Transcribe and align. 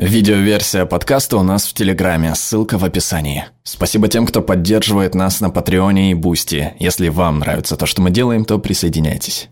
Видеоверсия 0.00 0.86
подкаста 0.86 1.36
у 1.36 1.42
нас 1.42 1.66
в 1.66 1.74
Телеграме, 1.74 2.34
ссылка 2.34 2.78
в 2.78 2.86
описании. 2.86 3.44
Спасибо 3.64 4.08
тем, 4.08 4.24
кто 4.24 4.40
поддерживает 4.40 5.14
нас 5.14 5.42
на 5.42 5.50
Патреоне 5.50 6.12
и 6.12 6.14
Бусти. 6.14 6.72
Если 6.78 7.10
вам 7.10 7.40
нравится 7.40 7.76
то, 7.76 7.84
что 7.84 8.00
мы 8.00 8.10
делаем, 8.10 8.46
то 8.46 8.58
присоединяйтесь. 8.58 9.50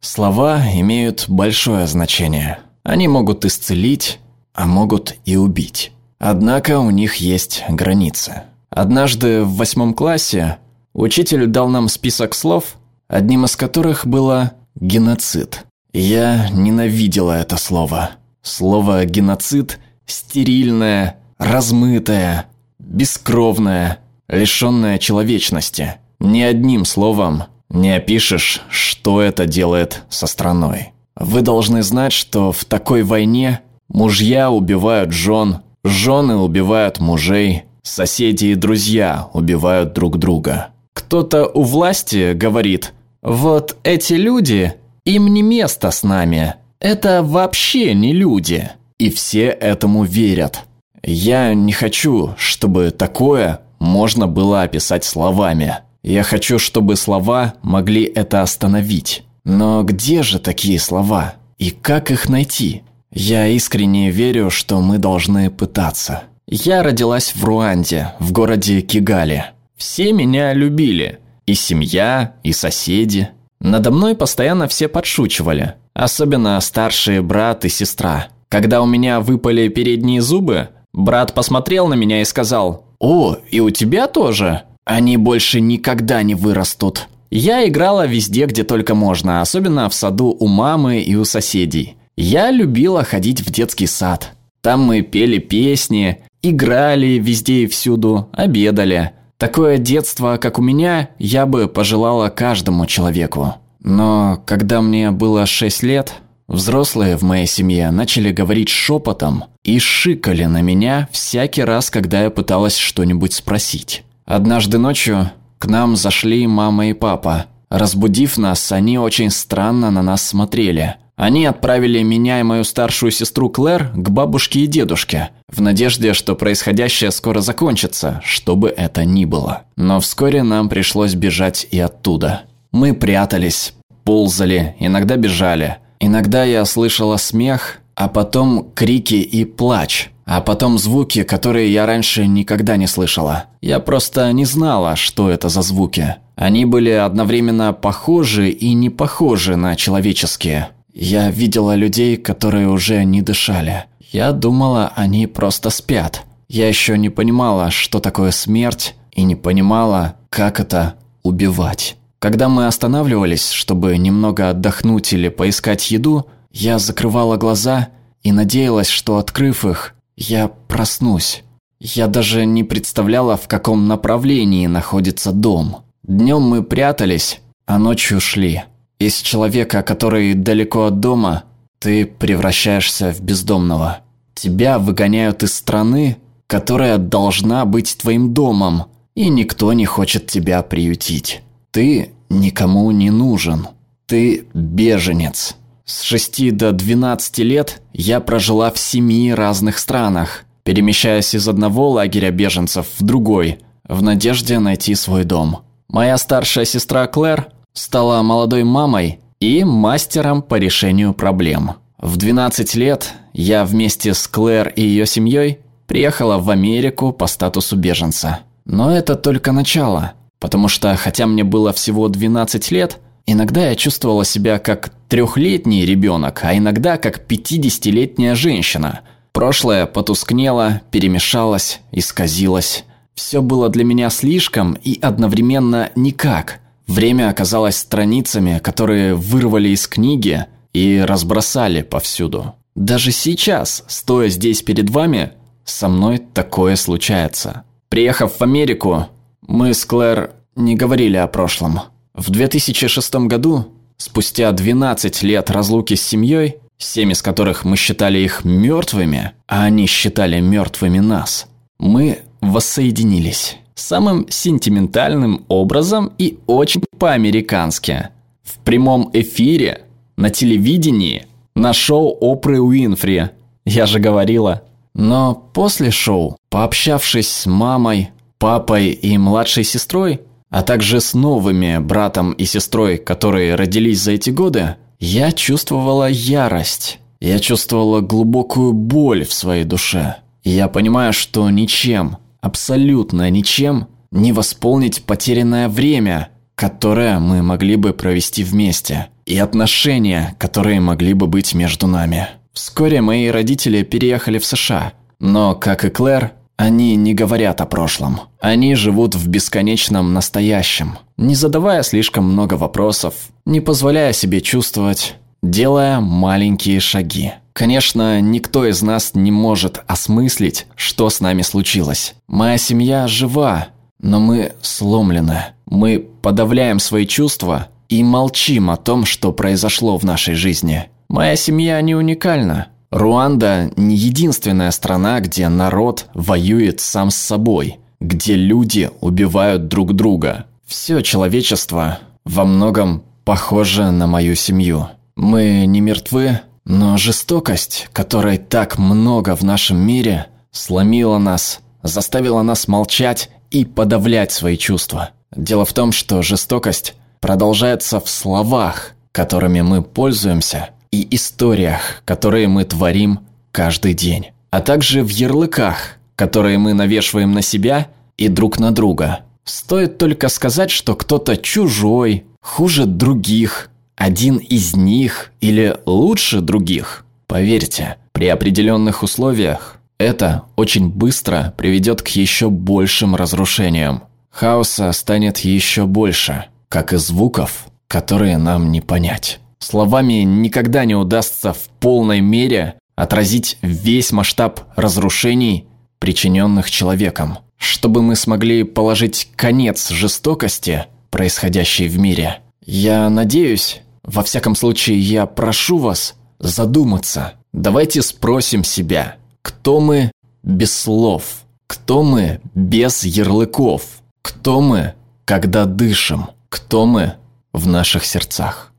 Слова 0.00 0.60
имеют 0.74 1.24
большое 1.28 1.86
значение. 1.86 2.58
Они 2.82 3.08
могут 3.08 3.46
исцелить, 3.46 4.18
а 4.52 4.66
могут 4.66 5.16
и 5.24 5.34
убить. 5.36 5.92
Однако 6.18 6.78
у 6.78 6.90
них 6.90 7.14
есть 7.14 7.64
границы. 7.70 8.42
Однажды 8.68 9.44
в 9.44 9.54
восьмом 9.54 9.94
классе 9.94 10.58
учитель 10.92 11.46
дал 11.46 11.70
нам 11.70 11.88
список 11.88 12.34
слов, 12.34 12.76
одним 13.08 13.46
из 13.46 13.56
которых 13.56 14.06
было 14.06 14.52
«геноцид». 14.74 15.64
Я 15.94 16.50
ненавидела 16.50 17.32
это 17.32 17.56
слово. 17.56 18.19
Слово 18.42 19.04
«геноцид» 19.04 19.78
стерильное, 20.06 21.18
размытое, 21.38 22.46
бескровное, 22.78 23.98
лишённое 24.28 24.98
человечности. 24.98 25.96
Ни 26.18 26.40
одним 26.40 26.84
словом 26.84 27.44
не 27.68 27.94
опишешь, 27.94 28.62
что 28.70 29.20
это 29.22 29.46
делает 29.46 30.02
со 30.08 30.26
страной. 30.26 30.92
Вы 31.16 31.42
должны 31.42 31.82
знать, 31.82 32.12
что 32.12 32.52
в 32.52 32.64
такой 32.64 33.02
войне 33.02 33.60
мужья 33.88 34.50
убивают 34.50 35.12
жен, 35.12 35.58
жены 35.84 36.36
убивают 36.36 36.98
мужей, 36.98 37.64
соседи 37.82 38.46
и 38.46 38.54
друзья 38.54 39.28
убивают 39.32 39.92
друг 39.92 40.18
друга. 40.18 40.68
Кто-то 40.92 41.46
у 41.46 41.62
власти 41.62 42.32
говорит, 42.32 42.92
вот 43.22 43.76
эти 43.82 44.14
люди, 44.14 44.74
им 45.04 45.28
не 45.28 45.42
место 45.42 45.90
с 45.90 46.02
нами, 46.02 46.54
это 46.80 47.22
вообще 47.22 47.94
не 47.94 48.12
люди. 48.12 48.70
И 48.98 49.10
все 49.10 49.46
этому 49.46 50.04
верят. 50.04 50.64
Я 51.02 51.54
не 51.54 51.72
хочу, 51.72 52.34
чтобы 52.36 52.90
такое 52.90 53.60
можно 53.78 54.26
было 54.26 54.62
описать 54.62 55.04
словами. 55.04 55.78
Я 56.02 56.22
хочу, 56.22 56.58
чтобы 56.58 56.96
слова 56.96 57.54
могли 57.62 58.04
это 58.04 58.42
остановить. 58.42 59.24
Но 59.44 59.82
где 59.82 60.22
же 60.22 60.38
такие 60.38 60.78
слова? 60.78 61.34
И 61.58 61.70
как 61.70 62.10
их 62.10 62.28
найти? 62.28 62.82
Я 63.12 63.46
искренне 63.48 64.10
верю, 64.10 64.50
что 64.50 64.80
мы 64.80 64.98
должны 64.98 65.50
пытаться. 65.50 66.24
Я 66.46 66.82
родилась 66.82 67.34
в 67.34 67.44
Руанде, 67.44 68.12
в 68.18 68.32
городе 68.32 68.80
Кигали. 68.80 69.46
Все 69.76 70.12
меня 70.12 70.52
любили. 70.52 71.18
И 71.46 71.54
семья, 71.54 72.34
и 72.42 72.52
соседи. 72.52 73.30
Надо 73.60 73.90
мной 73.90 74.14
постоянно 74.14 74.68
все 74.68 74.88
подшучивали. 74.88 75.74
Особенно 75.94 76.60
старшие 76.60 77.22
брат 77.22 77.64
и 77.64 77.68
сестра. 77.68 78.28
Когда 78.48 78.82
у 78.82 78.86
меня 78.86 79.20
выпали 79.20 79.68
передние 79.68 80.22
зубы, 80.22 80.68
брат 80.92 81.34
посмотрел 81.34 81.86
на 81.86 81.94
меня 81.94 82.20
и 82.20 82.24
сказал 82.24 82.84
«О, 82.98 83.36
и 83.50 83.60
у 83.60 83.70
тебя 83.70 84.06
тоже?» 84.06 84.62
Они 84.84 85.16
больше 85.16 85.60
никогда 85.60 86.22
не 86.22 86.34
вырастут. 86.34 87.08
Я 87.30 87.66
играла 87.68 88.06
везде, 88.06 88.46
где 88.46 88.64
только 88.64 88.94
можно, 88.94 89.40
особенно 89.40 89.88
в 89.88 89.94
саду 89.94 90.36
у 90.38 90.48
мамы 90.48 91.00
и 91.00 91.14
у 91.14 91.24
соседей. 91.24 91.96
Я 92.16 92.50
любила 92.50 93.04
ходить 93.04 93.40
в 93.40 93.52
детский 93.52 93.86
сад. 93.86 94.32
Там 94.62 94.82
мы 94.82 95.02
пели 95.02 95.38
песни, 95.38 96.18
играли 96.42 97.18
везде 97.18 97.62
и 97.62 97.66
всюду, 97.66 98.28
обедали. 98.32 99.12
Такое 99.40 99.78
детство, 99.78 100.36
как 100.36 100.58
у 100.58 100.62
меня, 100.62 101.08
я 101.18 101.46
бы 101.46 101.66
пожелала 101.66 102.28
каждому 102.28 102.84
человеку. 102.84 103.54
Но 103.82 104.42
когда 104.44 104.82
мне 104.82 105.12
было 105.12 105.46
6 105.46 105.82
лет, 105.82 106.12
взрослые 106.46 107.16
в 107.16 107.22
моей 107.22 107.46
семье 107.46 107.90
начали 107.90 108.32
говорить 108.32 108.68
шепотом 108.68 109.44
и 109.64 109.78
шикали 109.78 110.44
на 110.44 110.60
меня 110.60 111.08
всякий 111.10 111.64
раз, 111.64 111.88
когда 111.88 112.24
я 112.24 112.28
пыталась 112.30 112.76
что-нибудь 112.76 113.32
спросить. 113.32 114.04
Однажды 114.26 114.76
ночью 114.76 115.30
к 115.58 115.64
нам 115.64 115.96
зашли 115.96 116.46
мама 116.46 116.88
и 116.88 116.92
папа. 116.92 117.46
Разбудив 117.70 118.36
нас, 118.36 118.70
они 118.72 118.98
очень 118.98 119.30
странно 119.30 119.90
на 119.90 120.02
нас 120.02 120.22
смотрели. 120.22 120.96
Они 121.20 121.44
отправили 121.44 122.02
меня 122.02 122.40
и 122.40 122.42
мою 122.42 122.64
старшую 122.64 123.12
сестру 123.12 123.50
Клэр 123.50 123.90
к 123.94 124.08
бабушке 124.08 124.60
и 124.60 124.66
дедушке, 124.66 125.28
в 125.50 125.60
надежде, 125.60 126.14
что 126.14 126.34
происходящее 126.34 127.10
скоро 127.10 127.42
закончится, 127.42 128.22
что 128.24 128.56
бы 128.56 128.70
это 128.70 129.04
ни 129.04 129.26
было. 129.26 129.64
Но 129.76 130.00
вскоре 130.00 130.42
нам 130.42 130.70
пришлось 130.70 131.14
бежать 131.14 131.68
и 131.70 131.78
оттуда. 131.78 132.44
Мы 132.72 132.94
прятались, 132.94 133.74
ползали, 134.04 134.74
иногда 134.78 135.16
бежали. 135.16 135.76
Иногда 135.98 136.44
я 136.44 136.64
слышала 136.64 137.18
смех, 137.18 137.80
а 137.94 138.08
потом 138.08 138.70
крики 138.74 139.16
и 139.16 139.44
плач, 139.44 140.08
а 140.24 140.40
потом 140.40 140.78
звуки, 140.78 141.22
которые 141.24 141.70
я 141.70 141.84
раньше 141.84 142.26
никогда 142.26 142.78
не 142.78 142.86
слышала. 142.86 143.44
Я 143.60 143.80
просто 143.80 144.32
не 144.32 144.46
знала, 144.46 144.96
что 144.96 145.28
это 145.28 145.50
за 145.50 145.60
звуки. 145.60 146.16
Они 146.34 146.64
были 146.64 146.92
одновременно 146.92 147.74
похожи 147.74 148.48
и 148.48 148.72
не 148.72 148.88
похожи 148.88 149.56
на 149.56 149.76
человеческие. 149.76 150.70
Я 150.92 151.30
видела 151.30 151.74
людей, 151.74 152.16
которые 152.16 152.68
уже 152.68 153.04
не 153.04 153.22
дышали. 153.22 153.84
Я 154.12 154.32
думала, 154.32 154.92
они 154.96 155.26
просто 155.26 155.70
спят. 155.70 156.24
Я 156.48 156.68
еще 156.68 156.98
не 156.98 157.10
понимала, 157.10 157.70
что 157.70 158.00
такое 158.00 158.32
смерть, 158.32 158.94
и 159.12 159.22
не 159.22 159.36
понимала, 159.36 160.16
как 160.28 160.60
это 160.60 160.94
убивать. 161.22 161.96
Когда 162.18 162.48
мы 162.48 162.66
останавливались, 162.66 163.50
чтобы 163.50 163.96
немного 163.96 164.50
отдохнуть 164.50 165.12
или 165.12 165.28
поискать 165.28 165.90
еду, 165.90 166.26
я 166.50 166.78
закрывала 166.78 167.36
глаза 167.36 167.88
и 168.22 168.32
надеялась, 168.32 168.88
что 168.88 169.18
открыв 169.18 169.64
их, 169.64 169.94
я 170.16 170.48
проснусь. 170.48 171.42
Я 171.78 172.08
даже 172.08 172.44
не 172.44 172.62
представляла, 172.62 173.36
в 173.36 173.48
каком 173.48 173.88
направлении 173.88 174.66
находится 174.66 175.32
дом. 175.32 175.84
Днем 176.02 176.42
мы 176.42 176.62
прятались, 176.62 177.40
а 177.64 177.78
ночью 177.78 178.20
шли. 178.20 178.64
Из 179.00 179.16
человека, 179.22 179.82
который 179.82 180.34
далеко 180.34 180.84
от 180.84 181.00
дома, 181.00 181.44
ты 181.78 182.04
превращаешься 182.04 183.12
в 183.12 183.22
бездомного. 183.22 184.00
Тебя 184.34 184.78
выгоняют 184.78 185.42
из 185.42 185.54
страны, 185.54 186.18
которая 186.46 186.98
должна 186.98 187.64
быть 187.64 187.96
твоим 187.96 188.34
домом, 188.34 188.84
и 189.14 189.30
никто 189.30 189.72
не 189.72 189.86
хочет 189.86 190.26
тебя 190.26 190.62
приютить. 190.62 191.40
Ты 191.70 192.10
никому 192.28 192.90
не 192.90 193.10
нужен. 193.10 193.68
Ты 194.06 194.44
беженец. 194.52 195.56
С 195.86 196.02
6 196.02 196.54
до 196.54 196.72
12 196.72 197.38
лет 197.38 197.80
я 197.94 198.20
прожила 198.20 198.70
в 198.70 198.78
семи 198.78 199.32
разных 199.32 199.78
странах, 199.78 200.44
перемещаясь 200.62 201.34
из 201.34 201.48
одного 201.48 201.88
лагеря 201.88 202.30
беженцев 202.30 202.86
в 202.98 203.02
другой, 203.02 203.60
в 203.88 204.02
надежде 204.02 204.58
найти 204.58 204.94
свой 204.94 205.24
дом. 205.24 205.60
Моя 205.88 206.18
старшая 206.18 206.66
сестра 206.66 207.06
Клэр 207.06 207.50
стала 207.72 208.22
молодой 208.22 208.64
мамой 208.64 209.20
и 209.40 209.64
мастером 209.64 210.42
по 210.42 210.56
решению 210.56 211.14
проблем. 211.14 211.72
В 211.98 212.16
12 212.16 212.74
лет 212.76 213.14
я 213.32 213.64
вместе 213.64 214.14
с 214.14 214.26
Клэр 214.26 214.68
и 214.68 214.82
ее 214.82 215.06
семьей 215.06 215.60
приехала 215.86 216.38
в 216.38 216.50
Америку 216.50 217.12
по 217.12 217.26
статусу 217.26 217.76
беженца. 217.76 218.40
Но 218.64 218.94
это 218.96 219.16
только 219.16 219.52
начало. 219.52 220.12
Потому 220.38 220.68
что, 220.68 220.96
хотя 220.96 221.26
мне 221.26 221.44
было 221.44 221.72
всего 221.72 222.08
12 222.08 222.70
лет, 222.70 222.98
иногда 223.26 223.68
я 223.68 223.74
чувствовала 223.74 224.24
себя 224.24 224.58
как 224.58 224.90
трехлетний 225.08 225.84
ребенок, 225.84 226.40
а 226.42 226.56
иногда 226.56 226.96
как 226.96 227.20
50-летняя 227.30 228.34
женщина. 228.34 229.00
Прошлое 229.32 229.86
потускнело, 229.86 230.80
перемешалось, 230.90 231.80
исказилось. 231.92 232.84
Все 233.14 233.42
было 233.42 233.68
для 233.68 233.84
меня 233.84 234.08
слишком 234.08 234.74
и 234.74 234.98
одновременно 235.00 235.90
никак. 235.94 236.60
Время 236.90 237.28
оказалось 237.30 237.76
страницами, 237.76 238.58
которые 238.58 239.14
вырвали 239.14 239.68
из 239.68 239.86
книги 239.86 240.46
и 240.72 240.98
разбросали 240.98 241.82
повсюду. 241.82 242.56
Даже 242.74 243.12
сейчас, 243.12 243.84
стоя 243.86 244.28
здесь 244.28 244.62
перед 244.62 244.90
вами, 244.90 245.30
со 245.64 245.88
мной 245.88 246.18
такое 246.18 246.74
случается. 246.74 247.62
Приехав 247.90 248.40
в 248.40 248.42
Америку, 248.42 249.06
мы 249.46 249.72
с 249.72 249.84
Клэр 249.84 250.32
не 250.56 250.74
говорили 250.74 251.16
о 251.16 251.28
прошлом. 251.28 251.78
В 252.12 252.30
2006 252.30 253.14
году, 253.28 253.72
спустя 253.96 254.50
12 254.50 255.22
лет 255.22 255.48
разлуки 255.48 255.94
с 255.94 256.02
семьей, 256.02 256.56
семь 256.76 257.12
из 257.12 257.22
которых 257.22 257.64
мы 257.64 257.76
считали 257.76 258.18
их 258.18 258.44
мертвыми, 258.44 259.30
а 259.46 259.62
они 259.62 259.86
считали 259.86 260.40
мертвыми 260.40 260.98
нас, 260.98 261.46
мы 261.78 262.22
воссоединились. 262.40 263.59
Самым 263.74 264.26
сентиментальным 264.28 265.44
образом 265.48 266.12
и 266.18 266.38
очень 266.46 266.82
по-американски. 266.98 268.08
В 268.42 268.58
прямом 268.58 269.10
эфире, 269.12 269.82
на 270.16 270.30
телевидении, 270.30 271.26
на 271.54 271.72
шоу 271.72 272.16
Опры 272.20 272.60
Уинфри. 272.60 273.30
Я 273.64 273.86
же 273.86 273.98
говорила. 273.98 274.62
Но 274.94 275.34
после 275.34 275.90
шоу, 275.90 276.36
пообщавшись 276.50 277.30
с 277.30 277.46
мамой, 277.46 278.10
папой 278.38 278.90
и 278.90 279.16
младшей 279.18 279.64
сестрой, 279.64 280.20
а 280.50 280.62
также 280.62 281.00
с 281.00 281.14
новыми 281.14 281.78
братом 281.78 282.32
и 282.32 282.44
сестрой, 282.44 282.96
которые 282.98 283.54
родились 283.54 284.00
за 284.00 284.12
эти 284.12 284.30
годы, 284.30 284.76
я 284.98 285.32
чувствовала 285.32 286.08
ярость. 286.08 286.98
Я 287.20 287.38
чувствовала 287.38 288.00
глубокую 288.00 288.72
боль 288.72 289.24
в 289.24 289.32
своей 289.32 289.64
душе. 289.64 290.16
И 290.42 290.50
я 290.50 290.68
понимаю, 290.68 291.12
что 291.12 291.48
ничем, 291.50 292.16
абсолютно 292.40 293.28
ничем, 293.30 293.88
не 294.10 294.32
восполнить 294.32 295.04
потерянное 295.04 295.68
время, 295.68 296.30
которое 296.54 297.18
мы 297.18 297.42
могли 297.42 297.76
бы 297.76 297.92
провести 297.92 298.44
вместе, 298.44 299.08
и 299.26 299.38
отношения, 299.38 300.34
которые 300.38 300.80
могли 300.80 301.14
бы 301.14 301.26
быть 301.26 301.54
между 301.54 301.86
нами. 301.86 302.28
Вскоре 302.52 303.00
мои 303.00 303.28
родители 303.28 303.82
переехали 303.82 304.38
в 304.38 304.44
США, 304.44 304.92
но, 305.20 305.54
как 305.54 305.84
и 305.84 305.90
Клэр, 305.90 306.32
они 306.56 306.94
не 306.96 307.14
говорят 307.14 307.62
о 307.62 307.66
прошлом. 307.66 308.20
Они 308.38 308.74
живут 308.74 309.14
в 309.14 309.28
бесконечном 309.28 310.12
настоящем, 310.12 310.98
не 311.16 311.34
задавая 311.34 311.82
слишком 311.82 312.24
много 312.24 312.54
вопросов, 312.54 313.14
не 313.46 313.60
позволяя 313.60 314.12
себе 314.12 314.42
чувствовать, 314.42 315.14
делая 315.42 316.00
маленькие 316.00 316.80
шаги. 316.80 317.32
Конечно, 317.52 318.20
никто 318.20 318.66
из 318.66 318.82
нас 318.82 319.12
не 319.14 319.30
может 319.30 319.82
осмыслить, 319.86 320.66
что 320.76 321.10
с 321.10 321.20
нами 321.20 321.42
случилось. 321.42 322.14
Моя 322.28 322.58
семья 322.58 323.06
жива, 323.06 323.68
но 324.00 324.20
мы 324.20 324.52
сломлены. 324.62 325.46
Мы 325.66 326.08
подавляем 326.22 326.78
свои 326.78 327.06
чувства 327.06 327.68
и 327.88 328.02
молчим 328.02 328.70
о 328.70 328.76
том, 328.76 329.04
что 329.04 329.32
произошло 329.32 329.98
в 329.98 330.04
нашей 330.04 330.34
жизни. 330.34 330.88
Моя 331.08 331.36
семья 331.36 331.80
не 331.80 331.94
уникальна. 331.94 332.68
Руанда 332.90 333.70
не 333.76 333.96
единственная 333.96 334.70
страна, 334.70 335.20
где 335.20 335.48
народ 335.48 336.06
воюет 336.14 336.80
сам 336.80 337.10
с 337.10 337.16
собой, 337.16 337.78
где 338.00 338.34
люди 338.34 338.90
убивают 339.00 339.68
друг 339.68 339.92
друга. 339.94 340.46
Все 340.66 341.00
человечество 341.00 341.98
во 342.24 342.44
многом 342.44 343.02
похоже 343.24 343.90
на 343.90 344.06
мою 344.06 344.34
семью. 344.34 344.88
Мы 345.20 345.66
не 345.66 345.80
мертвы, 345.80 346.40
но 346.64 346.96
жестокость, 346.96 347.88
которой 347.92 348.38
так 348.38 348.78
много 348.78 349.36
в 349.36 349.42
нашем 349.42 349.78
мире, 349.78 350.26
сломила 350.50 351.18
нас, 351.18 351.60
заставила 351.82 352.42
нас 352.42 352.66
молчать 352.68 353.30
и 353.50 353.64
подавлять 353.64 354.32
свои 354.32 354.56
чувства. 354.56 355.10
Дело 355.36 355.64
в 355.64 355.72
том, 355.72 355.92
что 355.92 356.22
жестокость 356.22 356.94
продолжается 357.20 358.00
в 358.00 358.08
словах, 358.08 358.92
которыми 359.12 359.60
мы 359.60 359.82
пользуемся– 359.82 360.70
и 360.90 361.06
историях, 361.14 362.02
которые 362.04 362.48
мы 362.48 362.64
творим 362.64 363.20
каждый 363.52 363.94
день, 363.94 364.28
а 364.50 364.60
также 364.60 365.02
в 365.02 365.08
ярлыках, 365.08 365.98
которые 366.16 366.58
мы 366.58 366.74
навешиваем 366.74 367.32
на 367.32 367.42
себя 367.42 367.88
и 368.16 368.28
друг 368.28 368.58
на 368.58 368.72
друга. 368.72 369.20
Стоит 369.44 369.98
только 369.98 370.28
сказать, 370.28 370.70
что 370.70 370.94
кто-то 370.94 371.36
чужой, 371.36 372.24
хуже 372.40 372.86
других, 372.86 373.70
один 374.00 374.38
из 374.38 374.74
них 374.74 375.30
или 375.42 375.76
лучше 375.84 376.40
других. 376.40 377.04
Поверьте, 377.26 377.98
при 378.12 378.28
определенных 378.28 379.02
условиях 379.02 379.76
это 379.98 380.44
очень 380.56 380.88
быстро 380.88 381.52
приведет 381.58 382.00
к 382.00 382.08
еще 382.08 382.48
большим 382.48 383.14
разрушениям. 383.14 384.04
Хаоса 384.30 384.90
станет 384.92 385.40
еще 385.40 385.84
больше, 385.84 386.46
как 386.70 386.94
и 386.94 386.96
звуков, 386.96 387.66
которые 387.88 388.38
нам 388.38 388.72
не 388.72 388.80
понять. 388.80 389.38
Словами 389.58 390.22
никогда 390.22 390.86
не 390.86 390.94
удастся 390.94 391.52
в 391.52 391.68
полной 391.78 392.22
мере 392.22 392.76
отразить 392.96 393.58
весь 393.60 394.12
масштаб 394.12 394.60
разрушений, 394.76 395.66
причиненных 395.98 396.70
человеком. 396.70 397.40
Чтобы 397.58 398.00
мы 398.00 398.16
смогли 398.16 398.62
положить 398.62 399.28
конец 399.36 399.90
жестокости, 399.90 400.86
происходящей 401.10 401.88
в 401.88 401.98
мире. 401.98 402.38
Я 402.64 403.10
надеюсь, 403.10 403.82
во 404.02 404.22
всяком 404.22 404.54
случае 404.54 404.98
я 404.98 405.26
прошу 405.26 405.78
вас 405.78 406.14
задуматься. 406.38 407.34
Давайте 407.52 408.02
спросим 408.02 408.64
себя, 408.64 409.16
кто 409.42 409.80
мы 409.80 410.10
без 410.42 410.76
слов? 410.76 411.44
Кто 411.66 412.02
мы 412.02 412.40
без 412.54 413.04
ярлыков? 413.04 413.82
Кто 414.22 414.60
мы, 414.60 414.94
когда 415.24 415.64
дышим? 415.66 416.26
Кто 416.48 416.86
мы 416.86 417.14
в 417.52 417.66
наших 417.66 418.04
сердцах? 418.04 418.72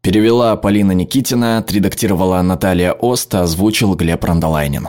Перевела 0.00 0.54
Полина 0.56 0.92
Никитина, 0.92 1.58
отредактировала 1.58 2.40
Наталья 2.42 2.92
Оста, 2.92 3.42
озвучил 3.42 3.94
Глеб 3.94 4.22
Рандолайнин. 4.22 4.88